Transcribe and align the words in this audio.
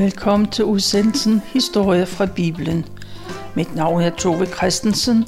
Velkommen 0.00 0.48
til 0.48 0.64
udsendelsen 0.64 1.42
Historie 1.52 2.06
fra 2.06 2.26
Bibelen. 2.26 2.86
Mit 3.54 3.74
navn 3.74 4.02
er 4.02 4.10
Tove 4.10 4.46
Christensen, 4.46 5.24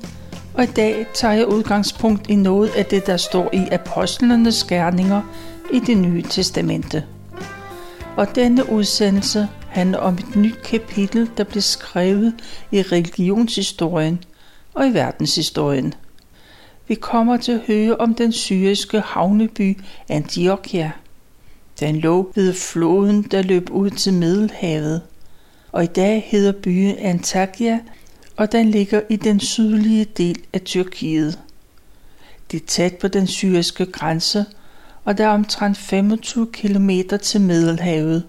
og 0.55 0.65
i 0.65 0.67
dag 0.67 1.07
tager 1.15 1.35
jeg 1.35 1.47
udgangspunkt 1.47 2.31
i 2.31 2.35
noget 2.35 2.69
af 2.69 2.87
det, 2.87 3.07
der 3.07 3.17
står 3.17 3.51
i 3.53 3.69
Apostlenes 3.73 4.65
Gerninger 4.65 5.23
i 5.73 5.79
det 5.79 5.97
nye 5.97 6.23
testamente. 6.23 7.05
Og 8.17 8.35
denne 8.35 8.71
udsendelse 8.71 9.49
handler 9.69 9.99
om 9.99 10.15
et 10.15 10.37
nyt 10.37 10.63
kapitel, 10.65 11.31
der 11.37 11.45
blev 11.45 11.63
skrevet 11.63 12.35
i 12.71 12.83
religionshistorien 12.83 14.25
og 14.75 14.87
i 14.87 14.95
verdenshistorien. 14.95 15.95
Vi 16.89 16.95
kommer 16.95 17.37
til 17.37 17.53
at 17.53 17.61
høre 17.67 17.97
om 17.97 18.15
den 18.15 18.33
syriske 18.33 19.01
havneby 19.01 19.81
Antiochia– 20.09 20.93
den 21.81 21.97
lå 21.97 22.33
ved 22.35 22.55
floden, 22.55 23.23
der 23.23 23.43
løb 23.43 23.71
ud 23.71 23.91
til 23.91 24.13
Middelhavet, 24.13 25.03
og 25.73 25.85
i 25.85 25.87
dag 25.87 26.25
hedder 26.27 26.53
byen 26.53 26.99
Antakya, 26.99 27.79
og 28.37 28.53
den 28.53 28.71
ligger 28.71 29.01
i 29.09 29.17
den 29.17 29.41
sydlige 29.41 30.05
del 30.05 30.39
af 30.53 30.61
Tyrkiet. 30.61 31.39
Det 32.51 32.63
er 32.63 32.67
tæt 32.67 32.97
på 32.97 33.09
den 33.09 33.27
syriske 33.27 33.87
grænse, 33.87 34.45
og 35.05 35.19
der 35.19 35.25
er 35.25 35.29
omtrent 35.29 35.79
25 35.79 36.47
km 36.53 36.91
til 37.23 37.41
Middelhavet, 37.41 38.23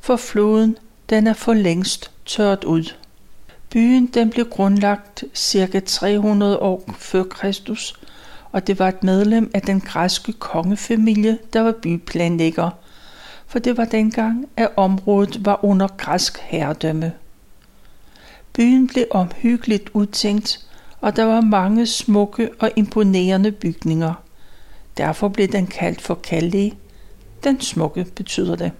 for 0.00 0.16
floden 0.16 0.76
den 1.10 1.26
er 1.26 1.34
for 1.34 1.54
længst 1.54 2.10
tørt 2.26 2.64
ud. 2.64 2.92
Byen 3.70 4.06
den 4.06 4.30
blev 4.30 4.48
grundlagt 4.48 5.24
ca. 5.36 5.80
300 5.80 6.58
år 6.58 6.94
før 6.98 7.22
Kristus, 7.22 7.94
og 8.52 8.66
det 8.66 8.78
var 8.78 8.88
et 8.88 9.04
medlem 9.04 9.50
af 9.54 9.62
den 9.62 9.80
græske 9.80 10.32
kongefamilie, 10.32 11.38
der 11.52 11.60
var 11.60 11.74
byplanlægger, 11.82 12.70
for 13.46 13.58
det 13.58 13.76
var 13.76 13.84
dengang, 13.84 14.46
at 14.56 14.68
området 14.76 15.44
var 15.44 15.64
under 15.64 15.86
græsk 15.86 16.38
herredømme. 16.38 17.12
Byen 18.52 18.86
blev 18.86 19.04
omhyggeligt 19.10 19.90
udtænkt, 19.94 20.66
og 21.00 21.16
der 21.16 21.24
var 21.24 21.40
mange 21.40 21.86
smukke 21.86 22.50
og 22.58 22.70
imponerende 22.76 23.52
bygninger. 23.52 24.14
Derfor 24.96 25.28
blev 25.28 25.48
den 25.48 25.66
kaldt 25.66 26.00
for 26.00 26.18
Calais. 26.22 26.74
Den 27.44 27.60
smukke 27.60 28.06
betyder 28.14 28.56
det. 28.56 28.72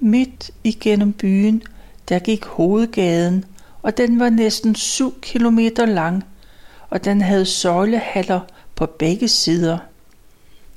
Midt 0.00 0.50
igennem 0.64 1.12
byen, 1.12 1.62
der 2.08 2.18
gik 2.18 2.44
hovedgaden, 2.44 3.44
og 3.82 3.96
den 3.96 4.18
var 4.20 4.30
næsten 4.30 4.74
7 4.74 5.20
kilometer 5.20 5.86
lang, 5.86 6.24
og 6.90 7.04
den 7.04 7.20
havde 7.20 7.46
søjlehaller 7.46 8.40
på 8.74 8.86
begge 8.86 9.28
sider. 9.28 9.78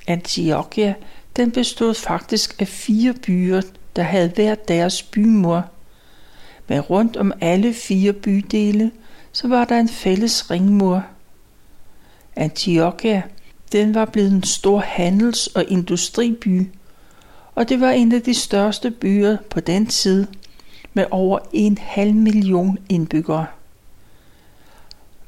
Antiochia 0.06 0.94
den 1.36 1.50
bestod 1.50 1.94
faktisk 1.94 2.60
af 2.60 2.68
fire 2.68 3.14
byer, 3.26 3.62
der 3.96 4.02
havde 4.02 4.28
hver 4.34 4.54
deres 4.54 5.02
bymur. 5.02 5.64
Men 6.68 6.80
rundt 6.80 7.16
om 7.16 7.32
alle 7.40 7.74
fire 7.74 8.12
bydele, 8.12 8.90
så 9.32 9.48
var 9.48 9.64
der 9.64 9.78
en 9.78 9.88
fælles 9.88 10.50
ringmur. 10.50 11.04
Antiochia, 12.36 13.22
den 13.72 13.94
var 13.94 14.04
blevet 14.04 14.32
en 14.32 14.42
stor 14.42 14.80
handels- 14.80 15.46
og 15.54 15.64
industriby, 15.68 16.68
og 17.54 17.68
det 17.68 17.80
var 17.80 17.90
en 17.90 18.12
af 18.12 18.22
de 18.22 18.34
største 18.34 18.90
byer 18.90 19.36
på 19.50 19.60
den 19.60 19.86
tid, 19.86 20.26
med 20.94 21.06
over 21.10 21.38
en 21.52 21.78
halv 21.78 22.14
million 22.14 22.78
indbyggere. 22.88 23.46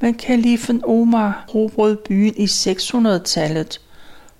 Men 0.00 0.14
kalifen 0.14 0.82
Omar 0.84 1.44
robrød 1.54 1.96
byen 1.96 2.34
i 2.36 2.44
600-tallet, 2.44 3.80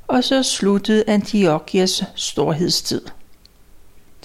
og 0.07 0.25
så 0.25 0.43
sluttede 0.43 1.05
Antiochias 1.07 2.05
storhedstid. 2.15 3.01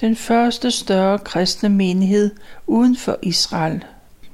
Den 0.02 0.16
første 0.16 0.72
større 0.72 1.20
kristne 1.20 1.70
menighed 1.70 2.32
uden 2.68 2.98
for 2.98 3.18
Israel, 3.22 3.84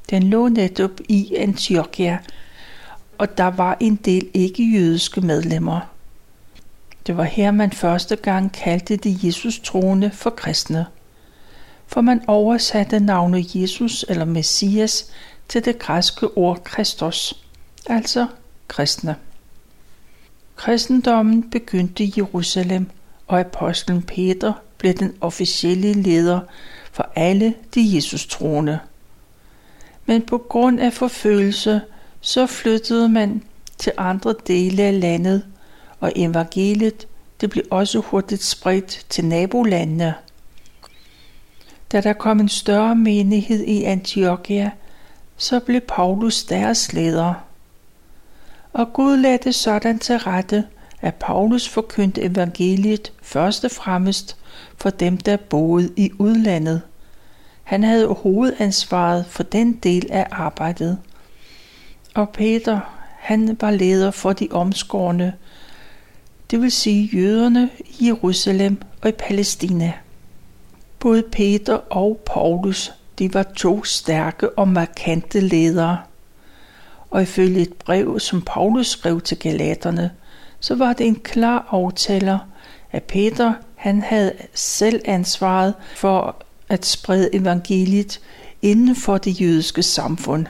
den 0.09 0.23
lå 0.23 0.47
netop 0.47 0.91
i 1.09 1.35
Antiochia, 1.35 2.17
og 3.17 3.38
der 3.38 3.47
var 3.47 3.77
en 3.79 3.95
del 3.95 4.27
ikke-jødiske 4.33 5.22
medlemmer. 5.22 5.79
Det 7.07 7.17
var 7.17 7.23
her, 7.23 7.51
man 7.51 7.72
første 7.72 8.16
gang 8.16 8.51
kaldte 8.51 8.95
de 8.95 9.19
Jesus 9.23 9.59
troende 9.59 10.11
for 10.11 10.29
kristne. 10.29 10.85
For 11.88 12.01
man 12.01 12.22
oversatte 12.27 12.99
navnet 12.99 13.55
Jesus 13.55 14.05
eller 14.09 14.25
Messias 14.25 15.11
til 15.50 15.66
det 15.66 15.80
græske 15.80 16.28
ord 16.38 16.63
Kristus, 16.63 17.44
altså 17.90 18.28
kristne. 18.68 19.16
Kristendommen 20.56 21.50
begyndte 21.50 22.03
i 22.03 22.13
Jerusalem, 22.18 22.90
og 23.28 23.40
apostlen 23.40 24.02
Peter 24.02 24.53
blev 24.78 24.94
den 24.94 25.16
officielle 25.22 25.94
leder 25.94 26.40
for 26.91 27.09
alle 27.16 27.53
de 27.75 27.96
Jesus 27.96 28.28
troende. 28.28 28.80
Men 30.06 30.22
på 30.22 30.38
grund 30.38 30.80
af 30.80 30.94
forfølgelse, 30.94 31.81
så 32.22 32.46
flyttede 32.46 33.09
man 33.09 33.44
til 33.78 33.91
andre 33.97 34.35
dele 34.47 34.84
af 34.84 35.00
landet, 35.00 35.46
og 36.00 36.12
evangeliet 36.16 37.08
det 37.41 37.50
blev 37.50 37.64
også 37.72 38.00
hurtigt 38.00 38.44
spredt 38.44 39.06
til 39.09 39.25
nabolandene. 39.25 40.14
Da 41.91 42.02
der 42.02 42.14
kom 42.14 42.40
en 42.40 42.50
større 42.50 42.96
menighed 42.96 43.64
i 43.64 43.84
Antiochia, 43.84 44.72
så 45.37 45.59
blev 45.59 45.81
Paulus 45.81 46.43
deres 46.43 46.93
leder 46.93 47.33
og 48.77 48.93
Gud 48.93 49.17
lagde 49.17 49.37
det 49.43 49.55
sådan 49.55 49.99
til 49.99 50.17
rette, 50.17 50.63
at 51.01 51.15
Paulus 51.15 51.69
forkyndte 51.69 52.21
evangeliet 52.21 53.13
først 53.21 53.65
og 53.65 53.71
fremmest 53.71 54.37
for 54.77 54.89
dem, 54.89 55.17
der 55.17 55.37
boede 55.37 55.93
i 55.95 56.11
udlandet. 56.19 56.81
Han 57.63 57.83
havde 57.83 58.07
hovedansvaret 58.07 59.25
for 59.25 59.43
den 59.43 59.73
del 59.73 60.07
af 60.11 60.27
arbejdet. 60.31 60.97
Og 62.15 62.29
Peter, 62.29 62.79
han 63.17 63.57
var 63.61 63.71
leder 63.71 64.11
for 64.11 64.33
de 64.33 64.47
omskårne, 64.51 65.33
det 66.51 66.61
vil 66.61 66.71
sige 66.71 67.17
jøderne 67.17 67.69
i 67.99 68.05
Jerusalem 68.05 68.81
og 69.01 69.09
i 69.09 69.11
Palæstina. 69.11 69.93
Både 70.99 71.23
Peter 71.31 71.75
og 71.75 72.21
Paulus, 72.25 72.93
de 73.19 73.33
var 73.33 73.44
to 73.44 73.83
stærke 73.83 74.50
og 74.50 74.67
markante 74.67 75.39
ledere 75.39 75.97
og 77.09 77.22
ifølge 77.22 77.61
et 77.61 77.73
brev, 77.73 78.19
som 78.19 78.41
Paulus 78.41 78.88
skrev 78.88 79.22
til 79.22 79.39
galaterne, 79.39 80.11
så 80.59 80.75
var 80.75 80.94
det 80.94 81.07
en 81.07 81.16
klar 81.16 81.67
aftaler, 81.69 82.39
at 82.91 83.03
Peter 83.03 83.53
han 83.75 84.01
havde 84.01 84.33
selv 84.53 85.01
ansvaret 85.05 85.73
for 85.95 86.35
at 86.69 86.85
sprede 86.85 87.35
evangeliet 87.35 88.19
inden 88.61 88.95
for 88.95 89.17
det 89.17 89.41
jødiske 89.41 89.84
samfund. 89.84 90.45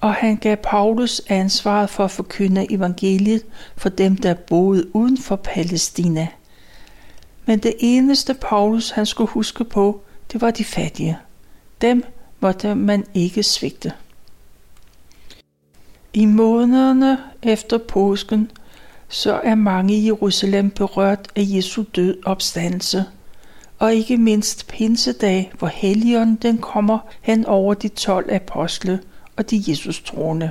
Og 0.00 0.14
han 0.14 0.36
gav 0.36 0.56
Paulus 0.56 1.22
ansvaret 1.28 1.90
for 1.90 2.04
at 2.04 2.10
forkynde 2.10 2.72
evangeliet 2.72 3.42
for 3.76 3.88
dem, 3.88 4.16
der 4.16 4.34
boede 4.34 4.96
uden 4.96 5.18
for 5.18 5.36
Palæstina. 5.36 6.28
Men 7.46 7.58
det 7.58 7.74
eneste 7.78 8.34
Paulus 8.34 8.90
han 8.90 9.06
skulle 9.06 9.30
huske 9.30 9.64
på, 9.64 10.00
det 10.32 10.40
var 10.40 10.50
de 10.50 10.64
fattige. 10.64 11.18
Dem 11.84 12.04
måtte 12.40 12.74
man 12.74 13.04
ikke 13.14 13.42
svigte. 13.42 13.92
I 16.14 16.24
månederne 16.24 17.18
efter 17.42 17.78
påsken, 17.78 18.50
så 19.08 19.40
er 19.44 19.54
mange 19.54 19.94
i 19.94 20.06
Jerusalem 20.06 20.70
berørt 20.70 21.28
af 21.36 21.42
Jesu 21.46 21.84
død 21.96 22.18
opstandelse, 22.24 23.04
og 23.78 23.94
ikke 23.94 24.16
mindst 24.16 24.68
pinsedag, 24.68 25.52
hvor 25.58 25.66
helligånden 25.66 26.36
den 26.36 26.58
kommer 26.58 26.98
hen 27.20 27.46
over 27.46 27.74
de 27.74 27.88
12 27.88 28.32
apostle 28.32 29.00
og 29.36 29.50
de 29.50 29.64
Jesus 29.68 30.02
troende. 30.02 30.50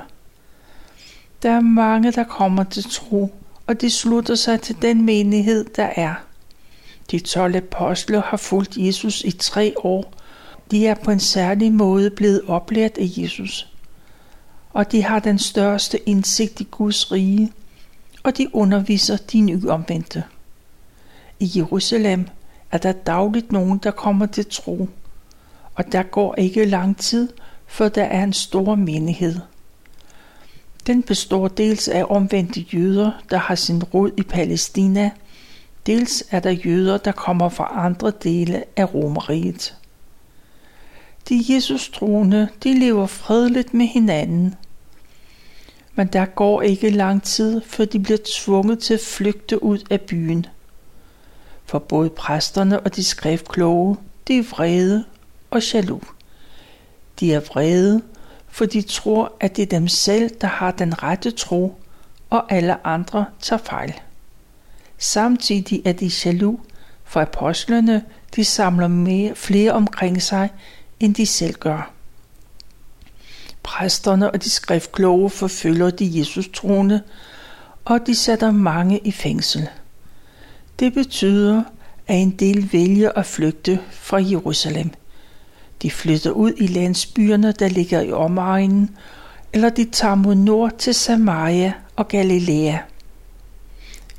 Der 1.43 1.51
er 1.51 1.61
mange, 1.61 2.11
der 2.11 2.23
kommer 2.23 2.63
til 2.63 2.83
tro, 2.83 3.33
og 3.67 3.81
de 3.81 3.89
slutter 3.89 4.35
sig 4.35 4.61
til 4.61 4.75
den 4.81 5.05
menighed, 5.05 5.65
der 5.75 5.89
er. 5.95 6.13
De 7.11 7.19
12 7.19 7.55
apostle 7.55 8.21
har 8.21 8.37
fulgt 8.37 8.77
Jesus 8.77 9.21
i 9.21 9.31
tre 9.31 9.73
år. 9.77 10.13
De 10.71 10.87
er 10.87 10.95
på 10.95 11.11
en 11.11 11.19
særlig 11.19 11.73
måde 11.73 12.09
blevet 12.09 12.41
oplært 12.47 12.97
af 12.97 13.07
Jesus 13.17 13.73
og 14.73 14.91
de 14.91 15.03
har 15.03 15.19
den 15.19 15.39
største 15.39 16.09
indsigt 16.09 16.61
i 16.61 16.67
Guds 16.71 17.11
rige, 17.11 17.51
og 18.23 18.37
de 18.37 18.55
underviser 18.55 19.17
de 19.17 19.41
nyomvendte. 19.41 20.23
I 21.39 21.51
Jerusalem 21.55 22.27
er 22.71 22.77
der 22.77 22.91
dagligt 22.91 23.51
nogen, 23.51 23.77
der 23.77 23.91
kommer 23.91 24.25
til 24.25 24.45
tro, 24.45 24.89
og 25.75 25.91
der 25.91 26.03
går 26.03 26.35
ikke 26.35 26.65
lang 26.65 26.97
tid, 26.97 27.29
før 27.67 27.89
der 27.89 28.03
er 28.03 28.23
en 28.23 28.33
stor 28.33 28.75
menighed. 28.75 29.39
Den 30.87 31.03
består 31.03 31.47
dels 31.47 31.87
af 31.87 32.05
omvendte 32.09 32.59
jøder, 32.59 33.11
der 33.29 33.37
har 33.37 33.55
sin 33.55 33.83
rod 33.83 34.11
i 34.17 34.23
Palæstina, 34.23 35.11
dels 35.85 36.23
er 36.31 36.39
der 36.39 36.51
jøder, 36.51 36.97
der 36.97 37.11
kommer 37.11 37.49
fra 37.49 37.71
andre 37.85 38.11
dele 38.23 38.63
af 38.77 38.93
Romeriet. 38.93 39.77
De 41.29 41.43
Jesus 41.49 41.89
troende, 41.89 42.49
de 42.63 42.79
lever 42.79 43.07
fredeligt 43.07 43.73
med 43.73 43.85
hinanden, 43.85 44.55
men 45.95 46.07
der 46.07 46.25
går 46.25 46.61
ikke 46.61 46.89
lang 46.89 47.23
tid, 47.23 47.61
før 47.65 47.85
de 47.85 47.99
bliver 47.99 48.19
tvunget 48.35 48.79
til 48.79 48.93
at 48.93 48.99
flygte 48.99 49.63
ud 49.63 49.79
af 49.89 50.01
byen. 50.01 50.45
For 51.65 51.79
både 51.79 52.09
præsterne 52.09 52.79
og 52.79 52.95
de 52.95 53.03
skriftkloge, 53.03 53.97
de 54.27 54.37
er 54.37 54.43
vrede 54.43 55.03
og 55.51 55.73
jaloux. 55.73 56.03
De 57.19 57.33
er 57.33 57.39
vrede, 57.39 58.01
for 58.47 58.65
de 58.65 58.81
tror, 58.81 59.33
at 59.39 59.55
det 59.55 59.61
er 59.61 59.79
dem 59.79 59.87
selv, 59.87 60.29
der 60.41 60.47
har 60.47 60.71
den 60.71 61.03
rette 61.03 61.31
tro, 61.31 61.75
og 62.29 62.51
alle 62.51 62.87
andre 62.87 63.25
tager 63.39 63.61
fejl. 63.63 63.93
Samtidig 64.97 65.81
er 65.85 65.93
de 65.93 66.11
jaloux, 66.25 66.59
for 67.03 67.21
apostlene 67.21 68.03
de 68.35 68.43
samler 68.45 68.87
mere, 68.87 69.35
flere 69.35 69.71
omkring 69.71 70.21
sig, 70.21 70.49
end 71.03 71.15
de 71.15 71.25
selv 71.25 71.53
gør. 71.53 71.91
Præsterne 73.63 74.31
og 74.31 74.43
de 74.43 74.49
skriftkloge 74.49 75.29
forfølger 75.29 75.89
de 75.89 76.19
Jesus 76.19 76.49
troende, 76.53 77.01
og 77.85 78.07
de 78.07 78.15
sætter 78.15 78.51
mange 78.51 78.99
i 78.99 79.11
fængsel. 79.11 79.69
Det 80.79 80.93
betyder, 80.93 81.63
at 82.07 82.17
en 82.17 82.31
del 82.31 82.69
vælger 82.73 83.11
at 83.11 83.25
flygte 83.25 83.79
fra 83.91 84.17
Jerusalem. 84.17 84.91
De 85.81 85.91
flytter 85.91 86.31
ud 86.31 86.53
i 86.57 86.67
landsbyerne, 86.67 87.51
der 87.51 87.67
ligger 87.67 88.01
i 88.01 88.11
omegnen, 88.11 88.97
eller 89.53 89.69
de 89.69 89.85
tager 89.85 90.15
mod 90.15 90.35
nord 90.35 90.77
til 90.77 90.93
Samaria 90.93 91.73
og 91.95 92.07
Galilea. 92.07 92.77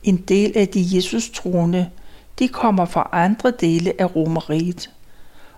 En 0.03 0.17
del 0.17 0.53
af 0.57 0.69
de 0.69 0.87
Jesus 0.93 1.31
troende, 1.31 1.91
de 2.39 2.49
kommer 2.49 2.85
fra 2.85 3.09
andre 3.13 3.51
dele 3.51 3.93
af 4.01 4.17
Romeriet, 4.17 4.91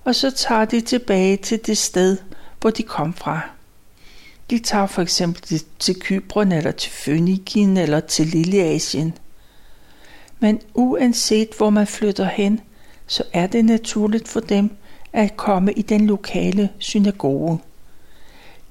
og 0.06 0.14
så 0.14 0.30
tager 0.30 0.64
de 0.64 0.80
tilbage 0.80 1.36
til 1.36 1.60
det 1.66 1.78
sted, 1.78 2.16
hvor 2.60 2.70
de 2.70 2.82
kom 2.82 3.14
fra. 3.14 3.40
De 4.50 4.58
tager 4.58 4.86
for 4.86 5.02
eksempel 5.02 5.62
til 5.78 6.00
Kypern 6.00 6.52
eller 6.52 6.70
til 6.70 6.92
Fønikien 6.92 7.76
eller 7.76 8.00
til 8.00 8.26
Lilleasien. 8.26 9.14
Men 10.40 10.60
uanset 10.74 11.48
hvor 11.56 11.70
man 11.70 11.86
flytter 11.86 12.24
hen, 12.24 12.60
så 13.06 13.22
er 13.32 13.46
det 13.46 13.64
naturligt 13.64 14.28
for 14.28 14.40
dem 14.40 14.70
at 15.12 15.36
komme 15.36 15.72
i 15.72 15.82
den 15.82 16.06
lokale 16.06 16.68
synagoge. 16.78 17.58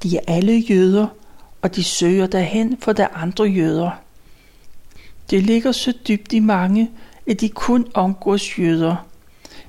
De 0.03 0.17
er 0.17 0.21
alle 0.27 0.53
jøder, 0.53 1.07
og 1.61 1.75
de 1.75 1.83
søger 1.83 2.27
derhen 2.27 2.77
for 2.81 2.93
der 2.93 3.07
andre 3.13 3.45
jøder. 3.45 3.91
Det 5.29 5.43
ligger 5.43 5.71
så 5.71 5.93
dybt 6.07 6.33
i 6.33 6.39
mange, 6.39 6.91
at 7.27 7.41
de 7.41 7.49
kun 7.49 7.87
omgås 7.93 8.59
jøder. 8.59 8.95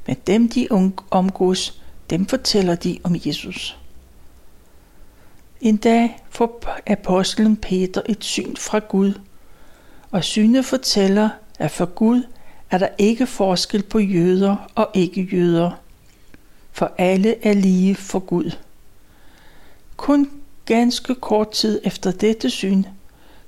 Men 0.06 0.16
dem 0.26 0.48
de 0.48 0.68
omgås, 1.10 1.80
dem 2.10 2.26
fortæller 2.26 2.74
de 2.74 2.98
om 3.02 3.16
Jesus. 3.26 3.78
En 5.60 5.76
dag 5.76 6.18
får 6.30 6.80
apostlen 6.86 7.56
Peter 7.56 8.02
et 8.08 8.24
syn 8.24 8.56
fra 8.56 8.78
Gud, 8.78 9.12
og 10.10 10.24
synet 10.24 10.64
fortæller, 10.64 11.28
at 11.58 11.70
for 11.70 11.86
Gud 11.86 12.22
er 12.70 12.78
der 12.78 12.88
ikke 12.98 13.26
forskel 13.26 13.82
på 13.82 13.98
jøder 13.98 14.56
og 14.74 14.90
ikke-jøder, 14.94 15.70
for 16.72 16.92
alle 16.98 17.46
er 17.46 17.52
lige 17.52 17.94
for 17.94 18.18
Gud. 18.18 18.50
Kun 19.96 20.30
ganske 20.64 21.14
kort 21.14 21.50
tid 21.50 21.80
efter 21.84 22.10
dette 22.10 22.50
syn, 22.50 22.84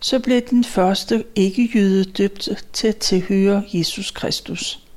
så 0.00 0.19
blev 0.19 0.40
den 0.50 0.64
første 0.64 1.25
ikke-jøde 1.34 2.04
døbt 2.04 2.49
til 2.72 2.88
at 2.88 2.96
tilhøre 2.96 3.62
Jesus 3.72 4.11
Kristus. 4.11 4.88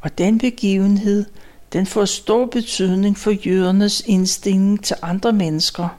Og 0.00 0.18
den 0.18 0.38
begivenhed, 0.38 1.24
den 1.72 1.86
får 1.86 2.04
stor 2.04 2.46
betydning 2.46 3.18
for 3.18 3.30
jødernes 3.30 4.02
indstilling 4.06 4.84
til 4.84 4.96
andre 5.02 5.32
mennesker– 5.32 5.88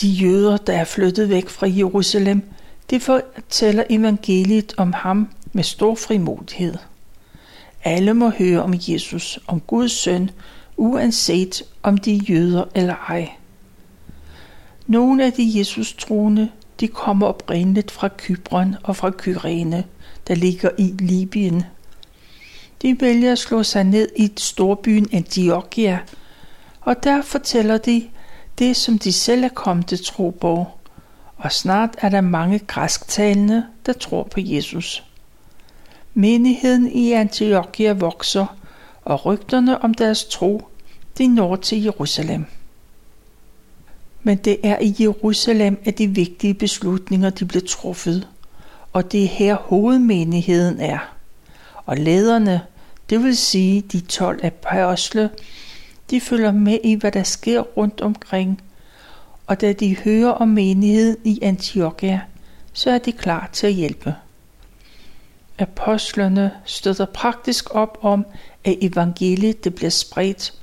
de 0.00 0.08
jøder, 0.08 0.56
der 0.56 0.72
er 0.72 0.84
flyttet 0.84 1.28
væk 1.28 1.48
fra 1.48 1.66
Jerusalem, 1.68 2.42
de 2.90 3.00
fortæller 3.00 3.84
evangeliet 3.90 4.74
om 4.76 4.92
ham 4.92 5.28
med 5.52 5.64
stor 5.64 5.94
frimodighed. 5.94 6.74
Alle 7.84 8.14
må 8.14 8.30
høre 8.30 8.62
om 8.62 8.74
Jesus, 8.88 9.38
om 9.46 9.60
Guds 9.60 9.92
søn, 9.92 10.30
uanset 10.76 11.62
om 11.82 11.98
de 11.98 12.16
er 12.16 12.20
jøder 12.28 12.64
eller 12.74 12.94
ej. 12.94 13.30
Nogle 14.86 15.24
af 15.24 15.32
de 15.32 15.52
Jesus 15.58 15.94
troende, 15.98 16.50
de 16.80 16.88
kommer 16.88 17.26
oprindeligt 17.26 17.90
fra 17.90 18.08
Kypron 18.18 18.76
og 18.82 18.96
fra 18.96 19.10
Kyrene, 19.10 19.84
der 20.28 20.34
ligger 20.34 20.70
i 20.78 20.94
Libyen. 20.98 21.62
De 22.82 23.00
vælger 23.00 23.32
at 23.32 23.38
slå 23.38 23.62
sig 23.62 23.84
ned 23.84 24.08
i 24.16 24.32
storbyen 24.36 25.08
Antiochia, 25.12 25.98
og 26.80 27.04
der 27.04 27.22
fortæller 27.22 27.78
de, 27.78 28.08
det, 28.58 28.76
som 28.76 28.98
de 28.98 29.12
selv 29.12 29.44
er 29.44 29.48
kommet 29.48 29.86
til 29.86 30.04
tro 30.04 30.30
på, 30.30 30.66
og 31.36 31.52
snart 31.52 31.96
er 31.98 32.08
der 32.08 32.20
mange 32.20 32.58
græsktalende, 32.58 33.66
der 33.86 33.92
tror 33.92 34.22
på 34.22 34.40
Jesus. 34.40 35.04
Menigheden 36.14 36.92
i 36.92 37.12
Antiochia 37.12 37.92
vokser, 37.92 38.56
og 39.04 39.26
rygterne 39.26 39.84
om 39.84 39.94
deres 39.94 40.24
tro, 40.24 40.62
de 41.18 41.28
når 41.28 41.56
til 41.56 41.82
Jerusalem. 41.82 42.44
Men 44.22 44.38
det 44.38 44.58
er 44.62 44.78
i 44.78 44.96
Jerusalem, 45.00 45.78
at 45.84 45.98
de 45.98 46.06
vigtige 46.06 46.54
beslutninger 46.54 47.30
de 47.30 47.44
blev 47.44 47.62
truffet, 47.66 48.28
og 48.92 49.12
det 49.12 49.24
er 49.24 49.28
her 49.28 49.54
hovedmenigheden 49.54 50.80
er. 50.80 51.19
Og 51.90 51.96
lederne, 51.96 52.60
det 53.10 53.22
vil 53.22 53.36
sige 53.36 53.80
de 53.80 54.00
12 54.00 54.44
apostle, 54.44 55.30
de 56.10 56.20
følger 56.20 56.52
med 56.52 56.78
i, 56.84 56.94
hvad 56.94 57.12
der 57.12 57.22
sker 57.22 57.60
rundt 57.60 58.00
omkring, 58.00 58.62
og 59.46 59.60
da 59.60 59.72
de 59.72 59.96
hører 59.96 60.30
om 60.30 60.48
menigheden 60.48 61.16
i 61.24 61.38
Antiochia, 61.42 62.20
så 62.72 62.90
er 62.90 62.98
de 62.98 63.12
klar 63.12 63.50
til 63.52 63.66
at 63.66 63.72
hjælpe. 63.72 64.14
Apostlerne 65.58 66.50
støtter 66.64 67.04
praktisk 67.04 67.74
op 67.74 67.98
om, 68.02 68.26
at 68.64 68.76
evangeliet 68.80 69.64
det 69.64 69.74
bliver 69.74 69.90
spredt, 69.90 70.54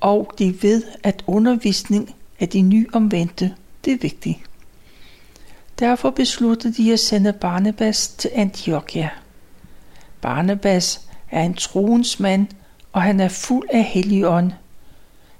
og 0.00 0.32
de 0.38 0.62
ved, 0.62 0.82
at 1.02 1.24
undervisning 1.26 2.14
af 2.40 2.48
de 2.48 2.60
nyomvendte, 2.60 3.54
det 3.84 3.92
er 3.92 3.98
vigtigt. 3.98 4.38
Derfor 5.78 6.10
besluttede 6.10 6.74
de 6.74 6.92
at 6.92 7.00
sende 7.00 7.32
Barnabas 7.32 8.08
til 8.08 8.30
Antiochia. 8.34 9.10
Barnabas 10.24 11.08
er 11.30 11.42
en 11.42 11.54
troens 11.54 12.20
mand, 12.20 12.46
og 12.92 13.02
han 13.02 13.20
er 13.20 13.28
fuld 13.28 13.68
af 13.70 13.82
helligånd. 13.84 14.52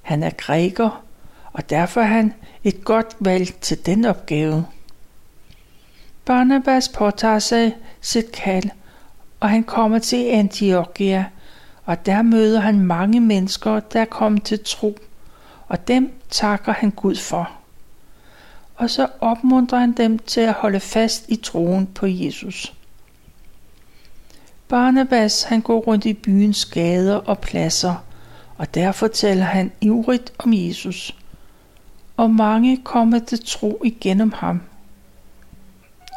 Han 0.02 0.22
er 0.22 0.31
græker, 0.31 1.04
og 1.52 1.70
derfor 1.70 2.00
er 2.00 2.04
han 2.04 2.35
et 2.64 2.85
godt 2.85 3.16
valg 3.20 3.54
til 3.61 3.87
den 3.87 4.04
opgave. 4.04 4.66
Barnabas 6.25 6.88
påtager 6.88 7.38
sig 7.38 7.76
sit 8.00 8.32
kald, 8.32 8.64
og 9.40 9.50
han 9.50 9.64
kommer 9.64 9.99
til 9.99 10.25
Antiochia, 10.25 11.25
og 11.85 12.06
der 12.06 12.23
møder 12.23 12.61
han 12.61 12.80
mange 12.80 13.20
mennesker, 13.20 13.80
der 13.80 14.00
er 14.00 14.04
kommet 14.04 14.42
til 14.42 14.61
tro, 14.64 14.99
og 15.68 15.88
dem 15.88 16.12
takker 16.30 16.73
han 16.73 16.90
Gud 16.90 17.16
for. 17.16 17.50
Og 18.76 18.90
så 18.90 19.09
opmuntrer 19.20 19.78
han 19.78 19.92
dem 19.92 20.18
til 20.18 20.40
at 20.40 20.52
holde 20.52 20.80
fast 20.80 21.25
i 21.28 21.37
troen 21.37 21.87
på 21.87 22.06
Jesus. 22.06 22.75
Barnabas 24.75 25.43
han 25.43 25.61
går 25.61 25.81
rundt 25.81 26.04
i 26.04 26.12
byens 26.12 26.64
gader 26.64 27.16
og 27.16 27.38
pladser, 27.38 28.04
og 28.57 28.75
der 28.75 28.93
fortæller 28.93 29.45
han 29.45 29.73
ivrigt 29.81 30.33
om 30.38 30.52
Jesus. 30.52 31.16
Og 32.16 32.31
mange 32.31 32.76
kommer 32.85 33.19
til 33.19 33.40
tro 33.47 33.81
igennem 33.85 34.33
ham. 34.33 34.62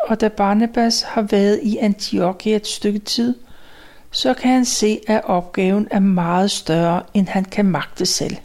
Og 0.08 0.22
da 0.22 0.28
Barnabas 0.28 1.02
har 1.02 1.22
været 1.22 1.60
i 1.64 1.78
Antiochia 1.78 2.56
et 2.56 2.68
stykke 2.68 3.00
tid, 3.00 3.36
så 4.12 4.34
kan 4.34 4.52
han 4.52 4.66
se, 4.66 5.00
at 5.08 5.22
opgaven 5.24 5.88
er 5.92 6.00
meget 6.00 6.52
større, 6.52 7.04
end 7.14 7.28
han 7.28 7.46
kan 7.46 7.66
magte 7.66 8.06
selv. 8.06 8.36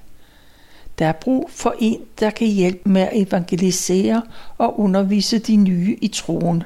Der 0.98 1.06
er 1.06 1.12
brug 1.12 1.50
for 1.50 1.74
en, 1.78 2.00
der 2.20 2.30
kan 2.30 2.46
hjælpe 2.48 2.88
med 2.88 3.02
at 3.02 3.10
evangelisere 3.12 4.22
og 4.58 4.80
undervise 4.80 5.38
de 5.38 5.56
nye 5.56 5.98
i 6.00 6.08
troen. 6.08 6.62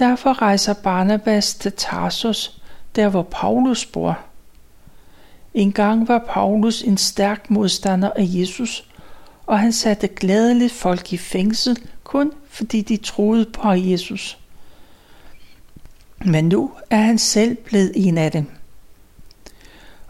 Derfor 0.00 0.42
rejser 0.42 0.74
Barnabas 0.74 1.54
til 1.54 1.72
Tarsus, 1.72 2.60
der 2.96 3.08
hvor 3.08 3.22
Paulus 3.22 3.86
bor. 3.86 4.18
En 5.54 5.72
gang 5.72 6.08
var 6.08 6.24
Paulus 6.28 6.82
en 6.82 6.96
stærk 6.96 7.50
modstander 7.50 8.10
af 8.10 8.24
Jesus, 8.26 8.88
og 9.46 9.58
han 9.58 9.72
satte 9.72 10.08
gladeligt 10.08 10.72
folk 10.72 11.12
i 11.12 11.16
fængsel, 11.16 11.78
kun 12.04 12.32
fordi 12.48 12.80
de 12.80 12.96
troede 12.96 13.44
på 13.44 13.70
Jesus. 13.72 14.38
Men 16.24 16.48
nu 16.48 16.70
er 16.90 17.00
han 17.00 17.18
selv 17.18 17.56
blevet 17.56 17.92
en 17.94 18.18
af 18.18 18.32
dem. 18.32 18.46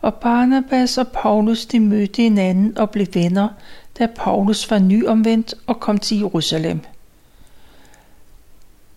Og 0.03 0.15
Barnabas 0.15 0.99
og 0.99 1.09
Paulus 1.09 1.67
de 1.67 1.81
mødte 1.81 2.23
hinanden 2.23 2.79
og 2.79 2.91
blev 2.91 3.07
venner, 3.15 3.49
da 3.99 4.07
Paulus 4.17 4.71
var 4.71 4.79
nyomvendt 4.79 5.55
og 5.67 5.81
kom 5.81 5.99
til 5.99 6.19
Jerusalem 6.19 6.81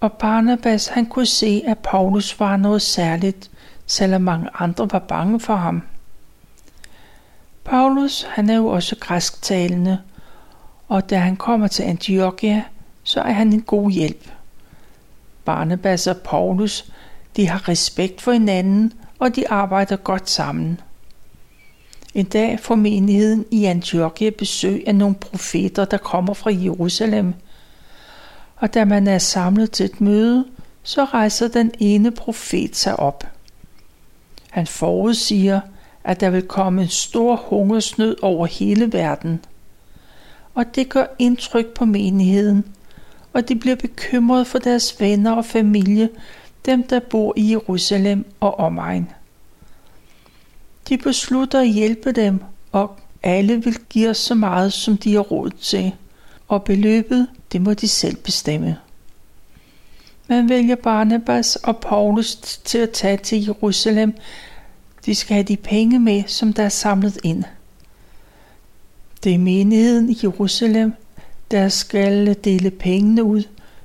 og 0.03 0.13
Barnabas 0.13 0.87
han 0.87 1.05
kunne 1.05 1.25
se, 1.25 1.63
at 1.67 1.77
Paulus 1.77 2.39
var 2.39 2.57
noget 2.57 2.81
særligt, 2.81 3.51
selvom 3.85 4.21
mange 4.21 4.49
andre 4.53 4.91
var 4.91 4.99
bange 4.99 5.39
for 5.39 5.55
ham. 5.55 5.83
Paulus 7.63 8.25
han 8.29 8.49
er 8.49 8.55
jo 8.55 8.67
også 8.67 8.95
græsktalende, 8.99 9.99
og 10.87 11.09
da 11.09 11.17
han 11.17 11.35
kommer 11.35 11.67
til 11.67 11.83
Antiochia, 11.83 12.63
så 13.03 13.21
er 13.21 13.31
han 13.31 13.53
en 13.53 13.61
god 13.61 13.91
hjælp. 13.91 14.31
Barnabas 15.45 16.07
og 16.07 16.17
Paulus, 16.17 16.91
de 17.35 17.47
har 17.47 17.69
respekt 17.69 18.21
for 18.21 18.31
hinanden, 18.31 18.93
og 19.19 19.35
de 19.35 19.49
arbejder 19.49 19.95
godt 19.95 20.29
sammen. 20.29 20.79
En 22.13 22.25
dag 22.25 22.59
får 22.59 22.75
menigheden 22.75 23.45
i 23.51 23.65
Antiochia 23.65 24.29
besøg 24.29 24.83
af 24.87 24.95
nogle 24.95 25.15
profeter, 25.15 25.85
der 25.85 25.97
kommer 25.97 26.33
fra 26.33 26.51
Jerusalem. 26.53 27.33
Og 28.63 28.73
da 28.73 28.85
man 28.85 29.07
er 29.07 29.17
samlet 29.17 29.71
til 29.71 29.85
et 29.85 30.01
møde, 30.01 30.45
så 30.83 31.03
rejser 31.03 31.47
den 31.47 31.71
ene 31.79 32.11
profet 32.11 32.75
sig 32.75 32.99
op. 32.99 33.27
Han 34.49 34.67
forudsiger, 34.67 35.61
at 36.03 36.19
der 36.19 36.29
vil 36.29 36.41
komme 36.41 36.81
en 36.81 36.87
stor 36.87 37.35
hungersnød 37.35 38.17
over 38.21 38.45
hele 38.45 38.93
verden. 38.93 39.45
Og 40.53 40.75
det 40.75 40.89
gør 40.89 41.05
indtryk 41.19 41.65
på 41.65 41.85
menigheden, 41.85 42.65
og 43.33 43.49
de 43.49 43.55
bliver 43.55 43.75
bekymret 43.75 44.47
for 44.47 44.59
deres 44.59 44.99
venner 44.99 45.31
og 45.31 45.45
familie, 45.45 46.09
dem 46.65 46.83
der 46.83 46.99
bor 46.99 47.33
i 47.35 47.51
Jerusalem 47.51 48.25
og 48.39 48.59
omegn. 48.59 49.09
De 50.89 50.97
beslutter 50.97 51.59
at 51.59 51.69
hjælpe 51.69 52.11
dem, 52.11 52.39
og 52.71 52.95
alle 53.23 53.63
vil 53.63 53.77
give 53.89 54.09
os 54.09 54.17
så 54.17 54.35
meget, 54.35 54.73
som 54.73 54.97
de 54.97 55.13
har 55.13 55.21
råd 55.21 55.49
til, 55.49 55.95
og 56.47 56.63
beløbet, 56.63 57.27
det 57.53 57.61
må 57.61 57.73
de 57.73 57.87
selv 57.87 58.15
bestemme. 58.15 58.77
Man 60.27 60.49
vælger 60.49 60.75
Barnabas 60.75 61.55
og 61.55 61.77
Paulus 61.77 62.35
til 62.35 62.77
at 62.77 62.91
tage 62.91 63.17
til 63.17 63.45
Jerusalem. 63.45 64.13
De 65.05 65.15
skal 65.15 65.33
have 65.33 65.43
de 65.43 65.57
penge 65.57 65.99
med, 65.99 66.23
som 66.27 66.53
der 66.53 66.63
er 66.63 66.69
samlet 66.69 67.17
ind. 67.23 67.43
Det 69.23 69.33
er 69.33 69.37
menigheden 69.37 70.09
i 70.09 70.17
Jerusalem, 70.23 70.93
der 71.51 71.69
skal 71.69 72.35
dele 72.43 72.71
pengene 72.71 73.23
ud, 73.23 73.43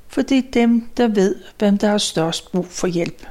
for 0.09 0.23
det 0.23 0.39
er 0.39 0.51
dem, 0.53 0.89
der 0.97 1.09
ved, 1.09 1.35
hvem 1.59 1.79
der 1.79 1.89
har 1.91 1.99
størst 1.99 2.53
brug 2.53 2.67
for 2.67 2.87
hjælp. 2.87 3.27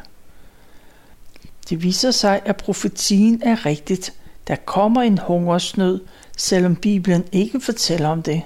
Det 1.69 1.83
viser 1.83 2.11
sig, 2.11 2.41
at 2.45 2.57
profetien 2.57 3.41
er 3.43 3.65
rigtigt. 3.65 4.13
Der 4.47 4.55
kommer 4.55 5.01
en 5.01 5.17
hungersnød, 5.17 6.01
selvom 6.37 6.75
Bibelen 6.75 7.23
ikke 7.31 7.61
fortæller 7.61 8.09
om 8.09 8.23
det. 8.23 8.41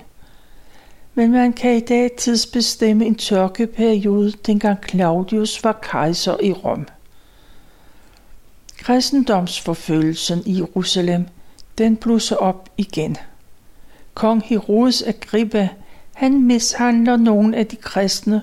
Men 1.14 1.32
man 1.32 1.54
kan 1.54 1.76
i 1.76 1.80
dag 1.80 2.12
tidsbestemme 2.18 3.06
en 3.06 3.16
tørkeperiode, 3.16 4.32
dengang 4.32 4.80
Claudius 4.90 5.64
var 5.64 5.80
kejser 5.82 6.38
i 6.44 6.52
Rom. 6.52 6.88
Kristendomsforfølgelsen 8.78 10.44
i 10.46 10.58
Jerusalem, 10.58 11.26
den 11.78 11.98
blusser 11.98 12.36
op 12.36 12.70
igen. 12.78 13.18
Kong 14.14 14.44
Herodes 14.46 15.04
Agrippa, 15.04 15.70
han 16.14 16.44
mishandler 16.44 17.18
nogle 17.18 17.58
af 17.58 17.68
de 17.68 17.76
kristne, 17.76 18.42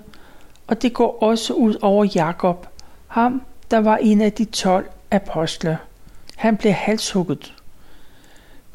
og 0.66 0.82
det 0.82 0.92
går 0.92 1.22
også 1.22 1.52
ud 1.52 1.75
over 1.82 2.04
Jakob, 2.14 2.66
ham 3.06 3.42
der 3.70 3.78
var 3.78 3.96
en 3.96 4.20
af 4.20 4.32
de 4.32 4.44
tolv 4.44 4.87
apostle. 5.10 5.78
Han 6.37 6.56
blev 6.56 6.72
halshugget. 6.72 7.54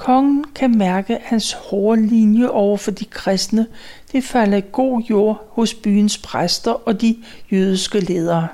Kongen 0.03 0.45
kan 0.55 0.77
mærke 0.77 1.19
hans 1.21 1.51
hårde 1.51 2.07
linje 2.07 2.49
over 2.49 2.77
for 2.77 2.91
de 2.91 3.05
kristne. 3.05 3.67
Det 4.11 4.23
falder 4.23 4.57
i 4.57 4.63
god 4.71 5.01
jord 5.01 5.47
hos 5.49 5.73
byens 5.73 6.17
præster 6.17 6.71
og 6.71 7.01
de 7.01 7.17
jødiske 7.51 7.99
ledere. 7.99 8.47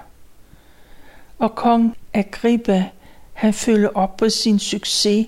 Og 1.39 1.56
kong 1.56 1.98
Agrippa, 2.13 2.86
han 3.34 3.53
følger 3.53 3.89
op 3.96 4.18
på 4.18 4.29
sin 4.29 4.60
succes, 4.60 5.27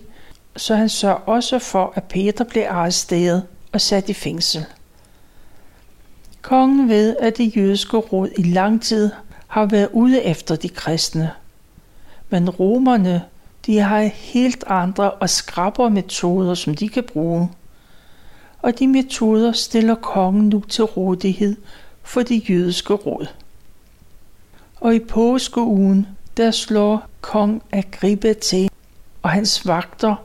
så 0.56 0.75
han 0.75 0.90
sørger 0.90 1.16
også 1.16 1.60
for, 1.60 1.94
at 1.96 2.04
Peter 2.04 2.44
blev 2.44 2.63
arresteret 2.70 3.44
og 3.72 3.82
sat 3.82 4.10
i 4.10 4.13
fængsel. 4.13 4.66
Kongen 6.42 6.90
ved, 6.90 7.16
at 7.20 7.38
det 7.38 7.56
jødiske 7.56 7.98
råd 7.98 8.30
i 8.38 8.44
lang 8.44 8.82
tid 8.82 9.10
har 9.48 9.66
været 9.66 9.90
ude 9.94 10.24
efter 10.24 10.56
de 10.56 10.70
kristne. 10.70 11.32
Men 12.30 12.50
romerne, 12.50 13.22
de 13.65 13.80
har 13.80 14.01
helt 14.01 14.63
andre 14.68 15.12
og 15.12 15.30
skrappere 15.30 15.89
metoder, 15.89 16.53
som 16.53 16.75
de 16.75 16.89
kan 16.89 17.03
bruge. 17.03 17.50
Og 18.62 18.80
de 18.80 18.88
metoder 18.88 19.51
stiller 19.51 19.96
kongen 19.96 20.50
nu 20.50 20.60
til 20.60 20.84
rådighed 20.84 21.56
for 22.03 22.22
de 22.22 22.41
jødiske 22.50 22.94
råd. 22.94 23.27
Og 24.75 24.96
i 24.96 25.00
påskeugen, 25.00 26.08
der 26.38 26.51
slår 26.51 27.08
kong 27.22 27.63
Agrippa 27.72 28.34
til, 28.34 28.70
og 29.22 29.30
hans 29.30 29.68
vagter, 29.68 30.15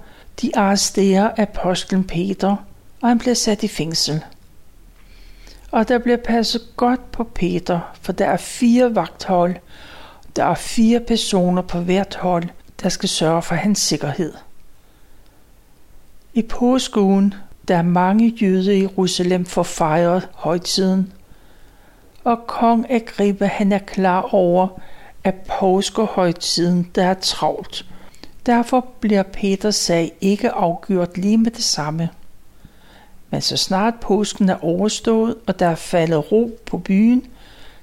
de 0.42 0.56
arresterer 0.56 1.30
apostlen 1.36 2.04
Peter, 2.04 2.56
og 3.02 3.08
han 3.08 3.18
bliver 3.18 3.34
sat 3.34 3.62
i 3.62 3.68
fængsel 3.68 4.22
og 5.76 5.88
der 5.88 5.98
bliver 5.98 6.16
passet 6.16 6.62
godt 6.76 7.12
på 7.12 7.24
Peter, 7.24 7.80
for 8.00 8.12
der 8.12 8.26
er 8.26 8.36
fire 8.36 8.94
vagthold. 8.94 9.56
Der 10.36 10.44
er 10.44 10.54
fire 10.54 11.00
personer 11.00 11.62
på 11.62 11.78
hvert 11.78 12.14
hold, 12.20 12.44
der 12.82 12.88
skal 12.88 13.08
sørge 13.08 13.42
for 13.42 13.54
hans 13.54 13.78
sikkerhed. 13.78 14.34
I 16.34 16.42
påskuen, 16.42 17.34
der 17.68 17.82
mange 17.82 18.28
jøder 18.28 18.72
i 18.72 18.80
Jerusalem 18.80 19.44
for 19.44 19.62
fejret 19.62 20.28
højtiden, 20.34 21.12
og 22.24 22.46
kong 22.46 22.90
Agrippa 22.90 23.46
han 23.46 23.72
er 23.72 23.78
klar 23.78 24.34
over, 24.34 24.68
at 25.24 25.34
påskehøjtiden 25.34 26.90
der 26.94 27.04
er 27.04 27.14
travlt. 27.14 27.86
Derfor 28.46 28.86
bliver 29.00 29.22
Peters 29.22 29.74
sag 29.74 30.12
ikke 30.20 30.50
afgjort 30.50 31.18
lige 31.18 31.38
med 31.38 31.50
det 31.50 31.64
samme. 31.64 32.08
Men 33.30 33.40
så 33.40 33.56
snart 33.56 33.94
påsken 34.00 34.48
er 34.48 34.64
overstået, 34.64 35.34
og 35.46 35.58
der 35.58 35.66
er 35.66 35.74
faldet 35.74 36.32
ro 36.32 36.58
på 36.66 36.78
byen, 36.78 37.26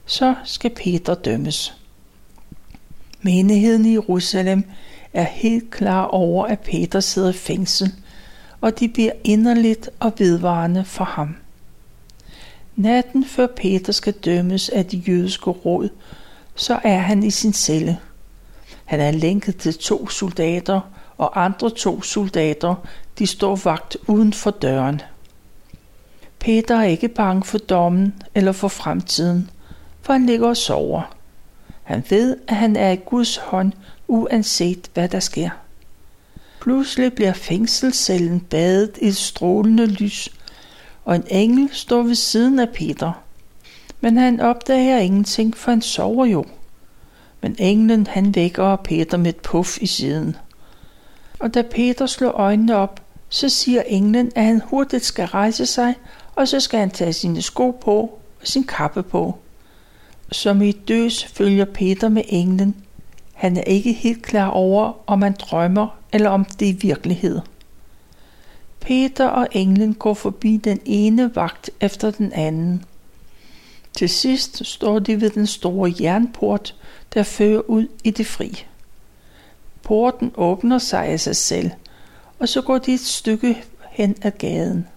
så 0.05 0.35
skal 0.43 0.71
Peter 0.75 1.13
dømmes. 1.13 1.83
Menigheden 3.25 3.86
i 3.86 3.92
Jerusalem 3.92 4.63
er 5.13 5.24
helt 5.24 5.72
klar 5.72 6.06
over, 6.06 6.46
at 6.46 6.60
Peter 6.60 7.00
sidder 7.00 7.30
i 7.30 7.34
fængsel, 7.34 7.94
og 8.62 8.80
de 8.80 8.89
bliver 8.89 9.12
inderligt 9.24 9.89
og 10.00 10.13
vedvarende 10.18 10.86
for 10.86 11.03
ham. 11.03 11.36
Natten 12.75 13.25
før 13.25 13.48
Peter 13.48 13.94
skal 13.94 14.13
dømmes 14.13 14.70
af 14.70 14.86
de 14.86 14.98
jødiske 14.98 15.50
råd, 15.50 15.89
så 16.56 16.80
er 16.84 16.98
han 16.98 17.24
i 17.24 17.32
sin 17.32 17.53
celle. 17.53 17.98
Han 18.86 19.00
er 19.00 19.12
lænket 19.12 19.58
til 19.58 19.74
to 19.74 20.10
soldater, 20.10 20.82
og 21.18 21.46
andre 21.46 21.70
to 21.70 22.01
soldater, 22.01 22.75
de 23.20 23.27
står 23.27 23.56
vagt 23.56 23.98
uden 24.08 24.34
for 24.34 24.51
døren. 24.51 25.01
Peter 26.39 26.75
er 26.75 26.84
ikke 26.84 27.08
bange 27.08 27.44
for 27.44 27.58
dommen 27.58 28.13
eller 28.36 28.51
for 28.51 28.68
fremtiden, 28.68 29.50
for 30.01 30.13
han 30.13 30.25
ligger 30.25 30.48
og 30.48 30.58
sover. 30.58 31.15
Han 31.84 32.04
ved, 32.10 32.38
at 32.48 32.56
han 32.56 32.75
er 32.75 32.92
i 32.92 32.96
Guds 32.96 33.38
hånd, 33.38 33.72
uanset 34.08 34.90
hvad 34.94 35.10
der 35.10 35.20
sker. 35.20 35.50
Pludselig 36.62 37.13
bliver 37.13 37.34
fængselscellen 37.34 38.40
badet 38.40 38.98
i 39.02 39.08
et 39.08 39.16
strålende 39.16 39.86
lys, 39.86 40.30
og 41.06 41.16
en 41.16 41.24
engel 41.28 41.70
står 41.72 42.02
ved 42.02 42.16
siden 42.16 42.60
af 42.60 42.70
Peter. 42.70 43.24
Men 44.02 44.18
han 44.18 44.40
opdager 44.40 44.98
ingenting, 44.98 45.58
for 45.58 45.72
han 45.72 45.82
sover 45.82 46.25
jo. 46.25 46.46
Men 47.42 47.56
englen 47.60 48.08
han 48.08 48.36
vækker 48.36 48.75
Peter 48.75 49.18
med 49.18 49.30
et 49.30 49.42
puff 49.42 49.78
i 49.82 49.88
siden. 49.88 50.36
Og 51.40 51.54
da 51.54 51.62
Peter 51.62 52.06
slår 52.06 52.32
øjnene 52.32 52.75
op, 52.75 53.02
så 53.30 53.50
siger 53.50 53.82
englen, 53.82 54.32
at 54.36 54.44
han 54.44 54.62
hurtigt 54.66 55.06
skal 55.06 55.25
rejse 55.25 55.66
sig 55.66 55.96
og 56.36 56.48
så 56.48 56.60
skal 56.60 56.80
han 56.80 56.92
tage 56.92 57.13
sine 57.13 57.42
sko 57.42 57.72
på 57.72 58.20
og 58.42 58.48
sin 58.48 58.63
kappe 58.63 59.04
på. 59.04 59.40
Som 60.34 60.62
i 60.62 60.72
døs 60.72 61.24
følger 61.25 61.66
Peter 61.66 62.10
med 62.10 62.24
englen. 62.28 62.75
Han 63.34 63.58
er 63.58 63.62
ikke 63.62 63.94
helt 63.94 64.22
klar 64.22 64.50
over, 64.50 64.94
om 65.08 65.22
han 65.22 65.36
drømmer 65.40 65.88
eller 66.12 66.30
om 66.30 66.46
det 66.46 66.70
er 66.70 66.74
virkelighed. 66.74 67.40
Peter 68.80 69.28
og 69.28 69.48
englen 69.52 69.94
går 69.94 70.13
forbi 70.13 70.58
den 70.58 70.80
ene 70.86 71.36
vagt 71.36 71.70
efter 71.80 72.12
den 72.12 72.34
anden. 72.34 72.84
Til 73.94 74.10
sidst 74.10 74.66
står 74.66 75.00
de 75.00 75.22
ved 75.22 75.30
den 75.30 75.48
store 75.48 75.94
jernport, 76.02 76.75
der 77.13 77.24
fører 77.24 77.70
ud 77.70 77.88
i 78.04 78.12
det 78.12 78.28
fri. 78.28 78.66
Porten 79.84 80.32
åbner 80.36 80.78
sig 80.78 81.06
af 81.06 81.20
sig 81.20 81.36
selv, 81.36 81.72
og 82.40 82.50
så 82.50 82.62
går 82.62 82.78
de 82.78 82.94
et 82.94 83.00
stykke 83.00 83.63
hen 83.92 84.16
ad 84.22 84.32
gaden. 84.32 84.88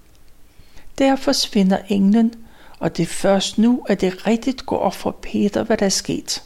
Der 0.99 1.17
forsvinder 1.17 1.79
englen, 1.89 2.35
og 2.79 2.97
det 2.97 3.03
er 3.03 3.07
først 3.07 3.59
nu, 3.59 3.85
at 3.89 4.01
det 4.01 4.27
rigtigt 4.27 4.67
går 4.67 4.79
op 4.79 4.95
for 4.95 5.11
Peter, 5.11 5.63
hvad 5.63 5.77
der 5.77 5.87
er 5.87 5.91
sket. 5.91 6.43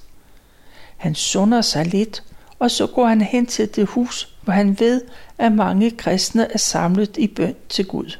Han 0.96 1.14
sunder 1.14 1.60
sig 1.60 1.86
lidt, 1.86 2.22
og 2.58 2.70
så 2.70 2.86
går 2.86 3.06
han 3.06 3.20
hen 3.20 3.46
til 3.46 3.76
det 3.76 3.86
hus, 3.86 4.34
hvor 4.42 4.52
han 4.52 4.80
ved, 4.80 5.02
at 5.38 5.52
mange 5.52 5.90
kristne 5.90 6.52
er 6.52 6.58
samlet 6.58 7.16
i 7.16 7.26
bøn 7.26 7.54
til 7.68 7.86
Gud. 7.86 8.18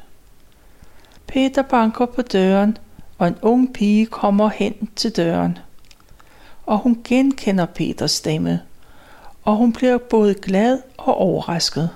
Peter 1.27 1.61
banker 1.61 2.05
på 2.05 2.21
døren, 2.21 2.77
og 3.17 3.27
en 3.27 3.35
ung 3.41 3.73
pige 3.73 4.05
kommer 4.05 4.49
hen 4.49 4.89
til 4.95 5.15
døren. 5.15 5.57
Og 6.65 6.77
hun 6.77 7.01
genkender 7.03 7.65
Peters 7.65 8.11
stemme, 8.11 8.61
og 9.43 9.55
hun 9.55 9.73
bliver 9.73 9.97
både 9.97 10.33
glad 10.33 10.79
og 10.97 11.17
overrasket. 11.17 11.89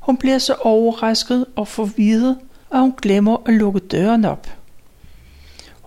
Hun 0.00 0.16
bliver 0.16 0.38
så 0.38 0.54
overrasket 0.54 1.46
og 1.56 1.68
forvirret, 1.68 2.38
at 2.72 2.80
hun 2.80 2.94
glemmer 3.02 3.36
at 3.46 3.54
lukke 3.54 3.80
døren 3.80 4.24
op. 4.24 4.57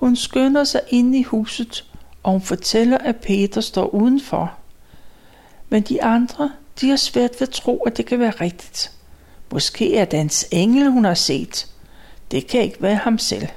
Hun 0.01 0.15
skynder 0.15 0.63
sig 0.63 0.81
ind 0.89 1.15
i 1.15 1.24
huset, 1.24 1.86
og 2.24 2.31
hun 2.31 2.41
fortæller, 2.41 2.98
at 2.98 3.15
Peter 3.15 3.62
står 3.62 3.88
udenfor. 3.88 4.53
Men 5.70 5.84
de 5.84 6.03
andre, 6.03 6.51
de 6.81 6.89
har 6.89 6.96
svært 6.96 7.31
ved 7.31 7.48
at 7.48 7.53
tro, 7.53 7.77
at 7.77 7.98
det 7.98 8.05
kan 8.05 8.20
være 8.20 8.31
rigtigt. 8.31 8.91
Måske 9.51 9.98
er 9.98 10.05
det 10.05 10.20
hans 10.20 10.48
engel, 10.51 10.91
hun 10.91 11.05
har 11.05 11.13
set. 11.13 11.67
Det 12.31 12.48
kan 12.48 12.62
ikke 12.62 12.81
være 12.81 12.96
ham 12.96 13.17
selv. 13.17 13.48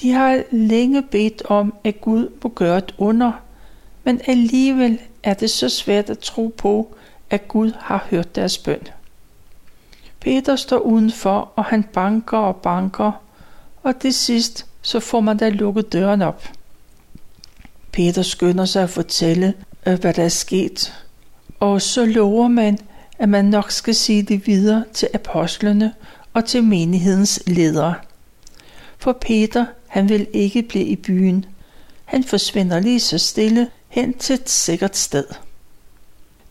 De 0.00 0.12
har 0.12 0.42
længe 0.50 1.02
bedt 1.02 1.42
om, 1.44 1.74
at 1.84 2.00
Gud 2.00 2.28
må 2.42 2.50
gøre 2.50 2.78
et 2.78 2.94
under, 2.98 3.32
men 4.04 4.20
alligevel 4.26 4.98
er 5.22 5.34
det 5.34 5.50
så 5.50 5.68
svært 5.68 6.10
at 6.10 6.18
tro 6.18 6.54
på, 6.56 6.94
at 7.30 7.48
Gud 7.48 7.72
har 7.78 8.06
hørt 8.10 8.34
deres 8.34 8.58
bøn. 8.58 8.88
Peter 10.20 10.56
står 10.56 10.78
udenfor, 10.78 11.52
og 11.56 11.64
han 11.64 11.82
banker 11.82 12.38
og 12.38 12.56
banker, 12.56 13.12
og 13.82 14.00
til 14.00 14.14
sidst 14.14 14.66
så 14.82 15.00
får 15.00 15.20
man 15.20 15.36
da 15.36 15.48
lukket 15.48 15.92
døren 15.92 16.22
op. 16.22 16.48
Peter 17.92 18.22
skynder 18.22 18.64
sig 18.64 18.82
at 18.82 18.90
fortælle, 18.90 19.54
øh, 19.86 20.00
hvad 20.00 20.14
der 20.14 20.24
er 20.24 20.28
sket, 20.28 21.04
og 21.60 21.82
så 21.82 22.04
lover 22.06 22.48
man, 22.48 22.78
at 23.18 23.28
man 23.28 23.44
nok 23.44 23.70
skal 23.70 23.94
sige 23.94 24.22
det 24.22 24.46
videre 24.46 24.84
til 24.92 25.08
apostlene 25.14 25.92
og 26.34 26.44
til 26.44 26.64
menighedens 26.64 27.42
ledere. 27.46 27.94
For 28.98 29.12
Peter, 29.12 29.66
han 29.86 30.08
vil 30.08 30.26
ikke 30.32 30.62
blive 30.62 30.84
i 30.84 30.96
byen. 30.96 31.44
Han 32.04 32.24
forsvinder 32.24 32.80
lige 32.80 33.00
så 33.00 33.18
stille 33.18 33.68
hen 33.88 34.14
til 34.14 34.34
et 34.34 34.50
sikkert 34.50 34.96
sted. 34.96 35.24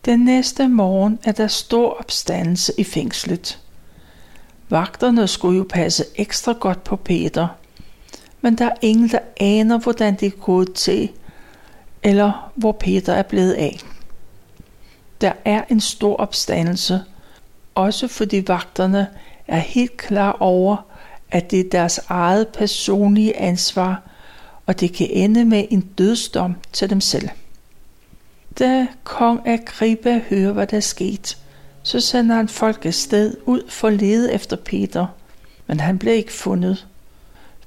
Den 0.06 0.20
næste 0.20 0.68
morgen 0.68 1.20
er 1.24 1.32
der 1.32 1.48
stor 1.48 2.00
opstandelse 2.00 2.74
i 2.78 2.84
fængslet. 2.84 3.60
Vagterne 4.70 5.28
skulle 5.28 5.58
jo 5.58 5.66
passe 5.70 6.06
ekstra 6.16 6.54
godt 6.54 6.84
på 6.84 6.96
Peter, 6.96 7.48
men 8.42 8.58
der 8.58 8.66
er 8.66 8.76
ingen, 8.82 9.10
der 9.10 9.20
aner, 9.40 9.78
hvordan 9.78 10.16
det 10.16 10.26
er 10.26 10.38
gået 10.42 10.74
til, 10.74 11.10
eller 12.04 12.52
hvor 12.56 12.72
Peter 12.72 13.14
er 13.14 13.24
blevet 13.24 13.54
af. 13.54 13.80
Der 15.22 15.32
er 15.46 15.64
en 15.70 15.80
stor 15.80 16.16
opstandelse, 16.16 17.02
også 17.76 18.08
fordi 18.08 18.44
vagterne 18.48 19.08
er 19.48 19.60
helt 19.60 19.98
klar 19.98 20.38
over, 20.40 20.78
at 21.32 21.52
det 21.52 21.60
er 21.60 21.70
deres 21.72 22.00
eget 22.08 22.48
personlige 22.48 23.38
ansvar, 23.38 24.02
og 24.66 24.80
det 24.80 24.94
kan 24.94 25.08
ende 25.10 25.46
med 25.46 25.66
en 25.70 25.82
dødsdom 25.82 26.56
til 26.74 26.90
dem 26.90 27.02
selv. 27.02 27.30
Da 28.60 28.88
kong 29.04 29.48
Agrippa 29.48 30.22
hører, 30.30 30.52
hvad 30.52 30.68
der 30.68 30.78
er 30.78 30.82
sket, 30.82 31.38
så 31.84 32.00
sender 32.00 32.36
han 32.36 32.48
folk 32.48 32.86
afsted 32.86 33.38
ud 33.46 33.70
for 33.70 33.88
at 33.88 33.94
lede 33.94 34.34
efter 34.34 34.56
Peter, 34.56 35.08
men 35.68 35.80
han 35.80 35.98
blev 35.98 36.14
ikke 36.14 36.34
fundet. 36.34 36.88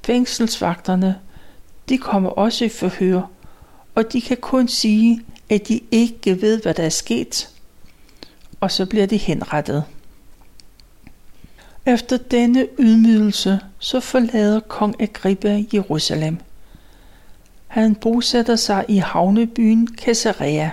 Fængselsvagterne, 0.05 1.19
de 1.89 1.99
kommer 1.99 2.31
også 2.31 2.65
i 2.65 2.69
forhør, 2.69 3.23
og 3.95 4.13
de 4.13 4.21
kan 4.21 4.37
kun 4.37 4.69
sige, 4.69 5.21
at 5.51 5.69
de 5.69 5.81
ikke 5.91 6.43
ved, 6.43 6.63
hvad 6.63 6.75
der 6.75 6.83
er 6.83 6.89
sket, 6.89 7.49
og 8.61 8.71
så 8.71 8.87
bliver 8.87 9.07
de 9.07 9.17
henrettet. 9.17 9.85
Efter 11.87 12.17
denne 12.17 12.67
ydmygelse, 12.79 13.61
så 13.79 14.01
forlader 14.01 14.61
kong 14.61 15.03
Agrippa 15.03 15.65
Jerusalem. 15.75 16.39
Han 17.67 17.95
bosætter 17.95 18.57
sig 18.57 18.85
i 18.89 18.97
havnebyen 18.97 19.89
Caesarea. 19.97 20.71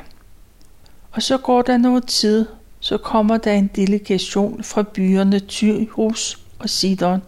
Og 1.12 1.22
så 1.22 1.38
går 1.38 1.62
der 1.62 1.78
noget 1.78 2.06
tid, 2.06 2.46
så 2.80 2.98
kommer 2.98 3.38
der 3.38 3.54
en 3.54 3.68
delegation 3.76 4.64
fra 4.64 4.84
byerne 4.84 5.40
Tyrus 5.40 6.40
og 6.60 6.70
Sidon. 6.70 7.22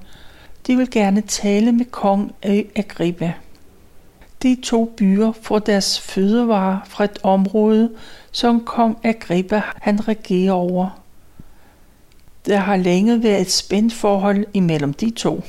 De 0.67 0.77
vil 0.77 0.91
gerne 0.91 1.21
tale 1.21 1.71
med 1.71 1.85
kong 1.85 2.35
Agrippa. 2.75 3.33
De 4.43 4.57
to 4.63 4.85
byer 4.97 5.31
får 5.41 5.59
deres 5.59 5.99
fødevarer 5.99 6.79
fra 6.85 7.03
et 7.03 7.19
område, 7.23 7.91
som 8.31 8.65
kong 8.65 8.97
Agrippa 9.03 9.61
han 9.81 10.07
regerer 10.07 10.53
over. 10.53 11.01
Der 12.45 12.57
har 12.57 12.77
længe 12.77 13.23
været 13.23 13.41
et 13.41 13.51
spændt 13.51 13.93
forhold 13.93 14.45
imellem 14.53 14.93
de 14.93 15.09
to. 15.09 15.43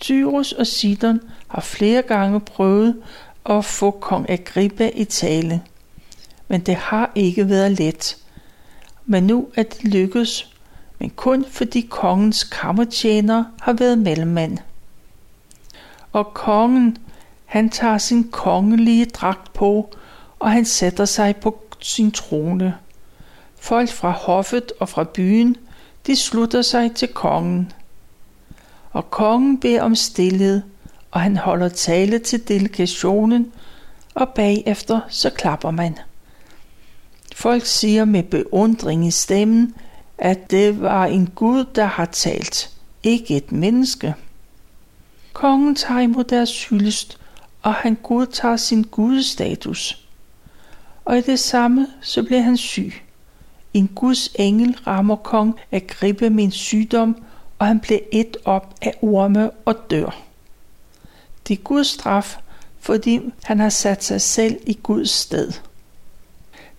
Tyrus 0.00 0.52
og 0.52 0.66
Sidon 0.66 1.20
har 1.48 1.60
flere 1.60 2.02
gange 2.02 2.40
prøvet 2.40 3.02
at 3.46 3.64
få 3.64 3.90
kong 3.90 4.30
Agrippa 4.30 4.90
i 4.94 5.04
tale, 5.04 5.62
men 6.48 6.60
det 6.60 6.74
har 6.74 7.12
ikke 7.14 7.48
været 7.48 7.78
let. 7.78 8.16
Men 9.06 9.24
nu 9.24 9.48
er 9.56 9.62
det 9.62 9.84
lykkedes, 9.84 10.53
men 11.04 11.10
kun 11.10 11.44
fordi 11.50 11.80
kongens 11.80 12.44
kammertjener 12.44 13.44
har 13.60 13.72
været 13.72 13.98
mellemmand. 13.98 14.58
Og 16.12 16.34
kongen, 16.34 16.98
han 17.44 17.70
tager 17.70 17.98
sin 17.98 18.30
kongelige 18.30 19.04
dragt 19.04 19.52
på, 19.52 19.94
og 20.38 20.50
han 20.50 20.64
sætter 20.64 21.04
sig 21.04 21.36
på 21.36 21.62
sin 21.80 22.10
trone. 22.10 22.74
Folk 23.60 23.90
fra 23.90 24.10
hoffet 24.10 24.72
og 24.80 24.88
fra 24.88 25.04
byen 25.04 25.56
de 26.06 26.16
slutter 26.16 26.62
sig 26.62 26.92
til 26.92 27.08
kongen. 27.08 27.72
Og 28.92 29.10
kongen 29.10 29.60
beder 29.60 29.82
om 29.82 29.94
stillhed, 29.94 30.62
og 31.10 31.20
han 31.20 31.36
holder 31.36 31.68
tale 31.68 32.18
til 32.18 32.48
delegationen, 32.48 33.52
og 34.14 34.28
bagefter 34.28 35.00
så 35.08 35.30
klapper 35.30 35.70
man. 35.70 35.98
Folk 37.34 37.66
siger 37.66 38.04
med 38.04 38.22
beundring 38.22 39.06
i 39.06 39.10
stemmen, 39.10 39.74
at 40.18 40.50
det 40.50 40.80
var 40.80 41.06
en 41.06 41.26
Gud, 41.34 41.64
der 41.64 41.84
har 41.84 42.04
talt, 42.04 42.70
ikke 43.02 43.36
et 43.36 43.52
menneske. 43.52 44.14
Kongen 45.32 45.74
tager 45.74 46.00
imod 46.00 46.24
deres 46.24 46.64
hyldest, 46.64 47.18
og 47.62 47.74
han 47.74 47.94
godtager 48.02 48.56
sin 48.56 48.82
gudestatus. 48.82 50.06
Og 51.04 51.18
i 51.18 51.20
det 51.20 51.38
samme, 51.38 51.86
så 52.00 52.22
bliver 52.22 52.40
han 52.40 52.56
syg. 52.56 52.92
En 53.74 53.88
Guds 53.88 54.28
engel 54.34 54.76
rammer 54.86 55.16
kong 55.16 55.60
at 55.70 55.86
gribe 55.86 56.30
min 56.30 56.50
sygdom, 56.50 57.16
og 57.58 57.66
han 57.66 57.80
blev 57.80 58.00
et 58.12 58.36
op 58.44 58.74
af 58.82 58.94
orme 59.02 59.50
og 59.50 59.90
dør. 59.90 60.16
Det 61.48 61.58
er 61.58 61.62
Guds 61.62 61.86
straf, 61.86 62.36
fordi 62.80 63.20
han 63.44 63.60
har 63.60 63.68
sat 63.68 64.04
sig 64.04 64.20
selv 64.20 64.60
i 64.66 64.78
Guds 64.82 65.10
sted. 65.10 65.52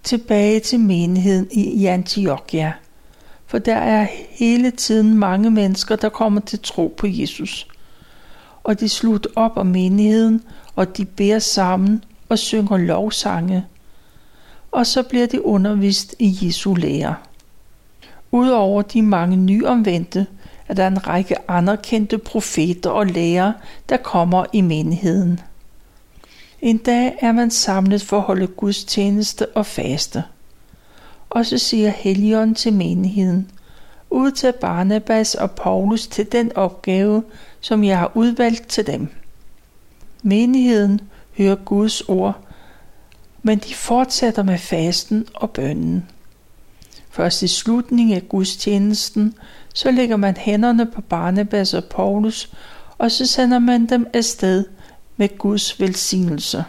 Tilbage 0.04 0.60
til 0.60 0.80
menigheden 0.80 1.48
i 1.52 1.86
Antiochia, 1.86 2.74
for 3.56 3.60
der 3.60 3.76
er 3.76 4.08
hele 4.30 4.72
tiden 4.72 5.18
mange 5.18 5.52
mennesker, 5.52 5.96
der 5.96 6.10
kommer 6.10 6.42
til 6.42 6.60
tro 6.64 6.94
på 6.98 7.08
Jesus. 7.08 7.68
Og 8.64 8.80
de 8.80 8.90
slutter 8.90 9.30
op 9.36 9.58
om 9.58 9.68
menigheden, 9.68 10.42
og 10.76 10.98
de 10.98 11.06
beder 11.06 11.40
sammen 11.40 12.04
og 12.30 12.40
synger 12.40 12.78
lovsange– 12.78 13.66
og 14.76 14.88
så 14.88 15.04
bliver 15.04 15.28
de 15.28 15.46
undervist 15.46 16.16
i 16.20 16.38
Jesu 16.42 16.74
lære. 16.74 17.16
Udover 18.32 18.82
de 18.82 19.02
mange 19.02 19.38
nyomvendte, 19.38 20.28
er 20.68 20.74
der 20.74 20.88
en 20.88 21.08
række 21.08 21.52
anerkendte 21.52 22.18
profeter 22.18 22.90
og 22.90 23.06
lærere, 23.06 23.54
der 23.90 23.98
kommer 23.98 24.46
i 24.54 24.62
menigheden. 24.62 25.40
En 26.62 26.78
dag 26.78 27.18
er 27.22 27.32
man 27.32 27.52
samlet 27.52 28.02
for 28.02 28.18
at 28.18 28.24
holde 28.24 28.48
Guds 28.48 28.84
tjeneste 28.84 29.48
og 29.48 29.66
faste. 29.66 30.24
Og 31.30 31.46
så 31.46 31.58
siger 31.58 31.90
Helion 31.90 32.56
til 32.56 32.74
menigheden, 32.74 33.52
ud 34.10 34.32
til 34.32 34.54
Barnabas 34.62 35.36
og 35.36 35.52
Paulus 35.52 36.08
til 36.08 36.32
den 36.32 36.56
opgave, 36.56 37.24
som 37.62 37.84
jeg 37.84 38.00
har 38.00 38.12
udvalgt 38.14 38.68
til 38.68 38.88
dem. 38.88 39.08
Menigheden 40.24 41.02
hører 41.38 41.56
Guds 41.56 42.02
ord 42.02 42.46
men 43.46 43.58
de 43.58 43.76
fortsætter 43.76 44.44
med 44.44 44.58
fasten 44.58 45.28
og 45.34 45.50
bønnen. 45.50 46.10
Først 47.10 47.42
i 47.42 47.48
slutningen 47.48 48.16
af 48.16 48.30
gudstjenesten, 48.30 49.34
så 49.74 49.92
lægger 49.92 50.18
man 50.18 50.38
hænderne 50.38 50.86
på 50.86 51.02
Barnabas 51.02 51.74
og 51.74 51.84
Paulus, 51.84 52.52
og 52.98 53.12
så 53.12 53.26
sender 53.26 53.60
man 53.60 53.86
dem 53.86 54.08
afsted 54.14 54.66
med 55.18 55.38
Guds 55.38 55.80
velsignelse. 55.80 56.66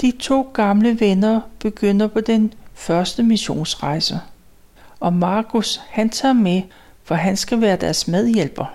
De 0.00 0.12
to 0.20 0.50
gamle 0.54 1.00
venner 1.00 1.40
begynder 1.58 2.06
på 2.06 2.20
den 2.20 2.52
første 2.78 3.22
missionsrejse, 3.22 4.20
og 5.00 5.12
Markus 5.12 5.80
han 5.88 6.10
tager 6.10 6.32
med, 6.32 6.62
for 7.04 7.14
han 7.14 7.36
skal 7.36 7.60
være 7.60 7.76
deres 7.76 8.08
medhjælper. 8.08 8.66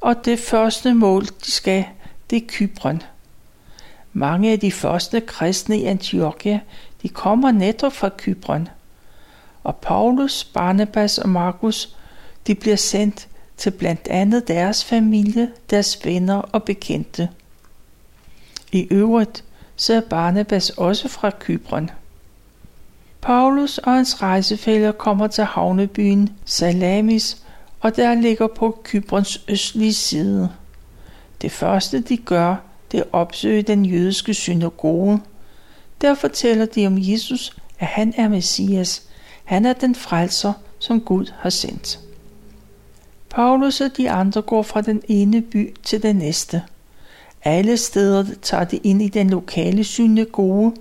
Og 0.00 0.24
det 0.24 0.38
første 0.38 0.94
mål, 0.94 1.24
de 1.24 1.50
skal, 1.50 1.84
det 2.30 2.36
er 2.36 2.46
Kypern– 2.48 3.02
mange 4.12 4.52
af 4.52 4.60
de 4.60 4.72
første 4.72 5.20
kristne 5.20 5.78
i 5.78 5.84
Antiochia, 5.84 6.60
de 7.02 7.08
kommer 7.08 7.50
netop 7.50 7.92
fra 7.92 8.10
Kypern. 8.18 8.68
Og 9.64 9.76
Paulus, 9.76 10.44
Barnabas 10.44 11.18
og 11.18 11.28
Markus, 11.28 11.96
de 12.46 12.54
bliver 12.54 12.76
sendt 12.76 13.28
til 13.56 13.70
blandt 13.70 14.08
andet 14.08 14.48
deres 14.48 14.84
familie, 14.84 15.50
deres 15.70 16.04
venner 16.04 16.36
og 16.36 16.62
bekendte. 16.62 17.28
I 18.72 18.86
øvrigt 18.90 19.44
så 19.76 19.94
er 19.94 20.00
Barnabas 20.00 20.70
også 20.70 21.08
fra 21.08 21.30
Kypern. 21.40 21.90
Paulus 23.20 23.78
og 23.78 23.92
hans 23.92 24.22
rejsefælder 24.22 24.92
kommer 24.92 25.26
til 25.26 25.44
havnebyen 25.44 26.30
Salamis, 26.44 27.42
og 27.80 27.96
der 27.96 28.14
ligger 28.14 28.46
på 28.46 28.80
Kyprens 28.84 29.44
østlige 29.48 29.94
side. 29.94 30.48
Det 31.42 31.52
første 31.52 32.00
de 32.00 32.16
gør, 32.16 32.56
det 32.92 33.00
er 33.00 33.04
opsøge 33.12 33.62
den 33.62 33.86
jødiske 33.86 34.34
synagoge. 34.34 35.20
Der 36.00 36.14
fortæller 36.14 36.66
de 36.66 36.86
om 36.86 36.96
Jesus, 36.98 37.56
at 37.78 37.86
han 37.86 38.14
er 38.16 38.28
Messias. 38.28 39.02
Han 39.44 39.66
er 39.66 39.72
den 39.72 39.94
frelser, 39.94 40.52
som 40.78 41.00
Gud 41.00 41.32
har 41.38 41.50
sendt. 41.50 42.00
Paulus 43.30 43.80
og 43.80 43.96
de 43.96 44.10
andre 44.10 44.42
går 44.42 44.62
fra 44.62 44.80
den 44.80 45.02
ene 45.08 45.42
by 45.42 45.74
til 45.82 46.02
den 46.02 46.16
næste. 46.16 46.62
Alle 47.44 47.76
steder 47.76 48.24
tager 48.42 48.64
de 48.64 48.76
ind 48.76 49.02
i 49.02 49.08
den 49.08 49.30
lokale 49.30 49.84
synagoge, 49.84 50.72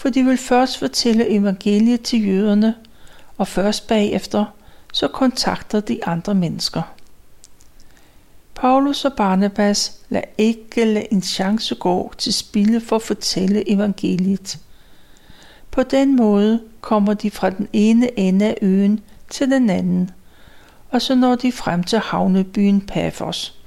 for 0.00 0.08
de 0.08 0.24
vil 0.24 0.38
først 0.38 0.78
fortælle 0.78 1.30
evangeliet 1.30 2.02
til 2.02 2.28
jøderne, 2.28 2.74
og 3.38 3.48
først 3.48 3.86
bagefter 3.86 4.44
så 4.92 5.08
kontakter 5.08 5.80
de 5.80 6.04
andre 6.04 6.34
mennesker. 6.34 6.82
Paulus 8.54 9.04
og 9.04 9.12
Barnabas 9.12 10.00
lader 10.08 10.24
ikke 10.38 10.84
lade 10.84 11.12
en 11.12 11.22
chance 11.22 11.74
gå 11.74 12.12
til 12.18 12.32
spilde 12.32 12.80
for 12.80 12.96
at 12.96 13.02
fortælle 13.02 13.70
evangeliet. 13.70 14.58
På 15.70 15.82
den 15.82 16.16
måde 16.16 16.60
kommer 16.80 17.14
de 17.14 17.30
fra 17.30 17.50
den 17.50 17.68
ene 17.72 18.18
ende 18.18 18.46
af 18.46 18.58
øen 18.62 19.00
til 19.30 19.50
den 19.50 19.70
anden, 19.70 20.10
og 20.90 21.02
så 21.02 21.14
når 21.14 21.34
de 21.34 21.52
frem 21.52 21.84
til 21.84 21.98
havnebyen 21.98 22.80
Paphos. 22.80 23.60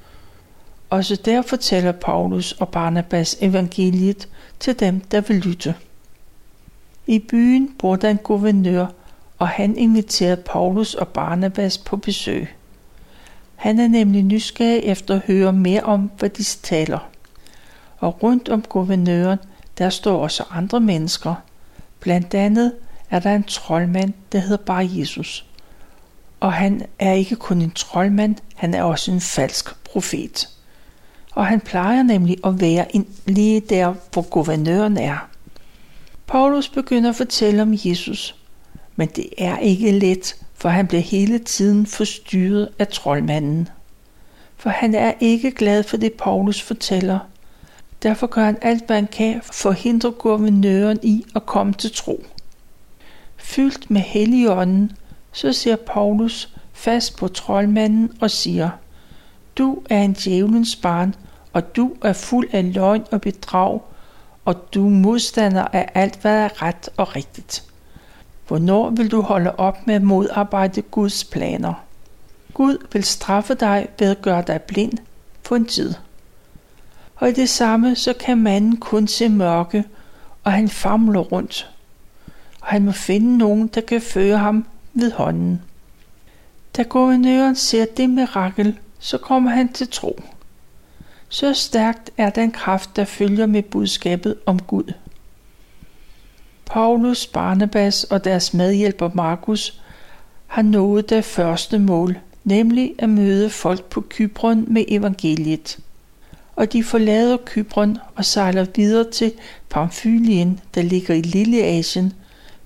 Også 0.89 1.15
der 1.15 1.41
fortæller 1.41 1.91
Paulus 1.91 2.51
og 2.51 2.69
Barnabas 2.69 3.37
evangeliet 3.41 4.27
til 4.59 4.79
dem, 4.79 4.99
der 4.99 5.21
vil 5.21 5.35
lytte. 5.35 5.75
I 7.07 7.19
byen 7.19 7.75
bor 7.79 7.95
der 7.95 8.09
en 8.09 8.17
guvernør, 8.17 8.85
og 9.39 9.47
han 9.47 9.77
inviterede 9.77 10.41
Paulus 10.45 10.93
og 10.93 11.07
Barnabas 11.07 11.77
på 11.77 11.97
besøg. 11.97 12.47
Han 13.55 13.79
er 13.79 13.87
nemlig 13.87 14.23
nysgerrig 14.23 14.83
efter 14.83 15.15
at 15.15 15.21
høre 15.27 15.53
mere 15.53 15.81
om, 15.81 16.11
hvad 16.19 16.29
de 16.29 16.43
taler. 16.43 17.09
Og 17.97 18.23
rundt 18.23 18.49
om 18.49 18.61
guvernøren, 18.61 19.39
der 19.77 19.89
står 19.89 20.23
også 20.23 20.43
andre 20.51 20.79
mennesker. 20.79 21.35
Blandt 21.99 22.33
andet 22.33 22.73
er 23.09 23.19
der 23.19 23.35
en 23.35 23.43
troldmand, 23.43 24.13
der 24.31 24.39
hedder 24.39 24.63
bare 24.63 24.89
Jesus. 24.91 25.45
Og 26.39 26.53
han 26.53 26.85
er 26.99 27.11
ikke 27.11 27.35
kun 27.35 27.61
en 27.61 27.71
troldmand, 27.71 28.35
han 28.55 28.73
er 28.73 28.83
også 28.83 29.11
en 29.11 29.21
falsk 29.21 29.83
profet. 29.83 30.49
Og 31.31 31.45
han 31.45 31.59
plejer 31.61 32.03
nemlig 32.03 32.37
at 32.45 32.61
være 32.61 32.85
lige 33.25 33.59
der, 33.59 33.93
hvor 34.13 34.21
guvernøren 34.21 34.97
er. 34.97 35.27
Paulus 36.33 36.69
begynder 36.69 37.09
at 37.09 37.15
fortælle 37.15 37.61
om 37.61 37.73
Jesus, 37.85 38.35
men 38.95 39.07
det 39.07 39.29
er 39.37 39.57
ikke 39.57 39.91
let, 39.91 40.35
for 40.53 40.69
han 40.69 40.87
bliver 40.87 41.01
hele 41.01 41.39
tiden 41.39 41.85
forstyrret 41.85 42.69
af 42.79 42.87
troldmanden. 42.87 43.69
For 44.57 44.69
han 44.69 44.95
er 44.95 45.13
ikke 45.19 45.51
glad 45.51 45.83
for 45.83 45.97
det, 45.97 46.13
Paulus 46.13 46.61
fortæller. 46.61 47.19
Derfor 48.03 48.27
gør 48.27 48.43
han 48.43 48.57
alt, 48.61 48.85
hvad 48.85 48.95
han 48.95 49.07
kan 49.07 49.41
for 49.53 49.69
at 49.69 49.75
hindre 49.75 50.11
guvernøren 50.11 50.99
i 51.03 51.25
at 51.35 51.45
komme 51.45 51.73
til 51.73 51.91
tro. 51.93 52.25
Fyldt 53.37 53.91
med 53.91 54.01
helligånden, 54.01 54.91
så 55.31 55.53
ser 55.53 55.75
Paulus 55.75 56.49
fast 56.71 57.17
på 57.17 57.27
troldmanden 57.27 58.11
og 58.21 58.31
siger, 58.31 58.69
Du 59.57 59.81
er 59.89 60.01
en 60.01 60.13
djævelens 60.13 60.75
barn, 60.75 61.15
og 61.53 61.75
du 61.75 61.95
er 62.01 62.13
fuld 62.13 62.49
af 62.51 62.73
løgn 62.73 63.03
og 63.11 63.21
bedrag, 63.21 63.79
og 64.45 64.73
du 64.73 64.89
modstander 64.89 65.67
af 65.73 65.89
alt, 65.93 66.21
hvad 66.21 66.37
er 66.37 66.61
ret 66.61 66.89
og 66.97 67.15
rigtigt. 67.15 67.63
Hvornår 68.47 68.89
vil 68.89 69.11
du 69.11 69.21
holde 69.21 69.55
op 69.55 69.87
med 69.87 69.95
at 69.95 70.03
modarbejde 70.03 70.81
Guds 70.81 71.23
planer? 71.23 71.73
Gud 72.53 72.77
vil 72.93 73.03
straffe 73.03 73.53
dig 73.53 73.87
ved 73.99 74.11
at 74.11 74.21
gøre 74.21 74.43
dig 74.47 74.61
blind 74.61 74.97
for 75.43 75.55
en 75.55 75.65
tid. 75.65 75.93
Og 77.15 77.29
i 77.29 77.31
det 77.31 77.49
samme 77.49 77.95
så 77.95 78.13
kan 78.13 78.37
manden 78.37 78.77
kun 78.77 79.07
se 79.07 79.29
mørke, 79.29 79.83
og 80.43 80.51
han 80.51 80.69
famler 80.69 81.19
rundt. 81.19 81.69
Og 82.61 82.67
han 82.67 82.85
må 82.85 82.91
finde 82.91 83.37
nogen, 83.37 83.67
der 83.67 83.81
kan 83.81 84.01
føre 84.01 84.37
ham 84.37 84.65
ved 84.93 85.11
hånden. 85.11 85.61
Da 86.77 86.83
guvernøren 86.83 87.55
ser 87.55 87.85
det 87.97 88.09
mirakel, 88.09 88.79
så 88.99 89.17
kommer 89.17 89.51
han 89.51 89.73
til 89.73 89.87
tro. 89.91 90.19
Så 91.33 91.53
stærkt 91.53 92.11
er 92.17 92.29
den 92.29 92.51
kraft, 92.51 92.89
der 92.95 93.05
følger 93.05 93.45
med 93.45 93.63
budskabet 93.63 94.35
om 94.45 94.59
Gud. 94.59 94.93
Paulus, 96.65 97.27
Barnabas 97.27 98.03
og 98.03 98.23
deres 98.23 98.53
medhjælper 98.53 99.09
Markus 99.13 99.81
har 100.47 100.61
nået 100.61 101.09
det 101.09 101.25
første 101.25 101.79
mål, 101.79 102.17
nemlig 102.43 102.93
at 102.99 103.09
møde 103.09 103.49
folk 103.49 103.83
på 103.83 104.03
Kybron 104.09 104.65
med 104.67 104.85
evangeliet. 104.87 105.79
Og 106.55 106.73
de 106.73 106.83
forlader 106.83 107.37
Kybron 107.45 107.97
og 108.15 108.25
sejler 108.25 108.65
videre 108.75 109.11
til 109.11 109.31
Pamfylien, 109.69 110.59
der 110.75 110.81
ligger 110.81 111.13
i 111.13 111.21
Lilleasien, 111.21 112.13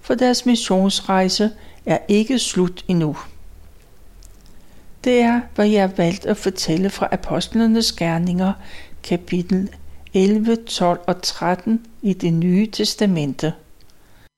for 0.02 0.16
deres 0.16 0.46
missionsrejse 0.46 1.52
er 1.86 1.98
ikke 2.08 2.40
slut 2.40 2.86
endnu. 2.88 3.18
Det 5.08 5.20
er, 5.20 5.42
hvad 5.56 5.68
jeg 5.68 5.82
har 5.82 5.94
valgt 5.98 6.26
at 6.26 6.38
fortælle 6.38 6.90
fra 6.90 7.08
Apostlenes 7.12 7.92
Gerninger, 7.92 8.54
kapitel 9.04 9.70
11, 10.14 10.56
12 10.56 11.00
og 11.08 11.22
13 11.22 11.86
i 12.02 12.14
det 12.14 12.34
nye 12.34 12.68
testamente– 12.72 13.54